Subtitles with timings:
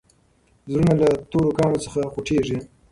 [0.71, 2.57] زړونه له تورو کاڼو څخه خوټېږي.